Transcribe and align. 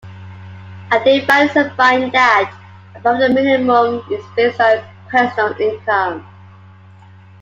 A 0.91 0.99
day-fine 1.03 1.49
is 1.49 1.55
a 1.55 1.69
fine 1.75 2.09
that, 2.09 2.51
above 2.95 3.19
a 3.21 3.29
minimum, 3.29 4.01
is 4.11 4.25
based 4.35 4.59
on 4.59 4.81
personal 5.09 5.55
income. 5.61 6.25